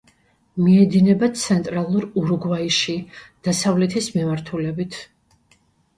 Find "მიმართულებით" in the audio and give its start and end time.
4.17-4.99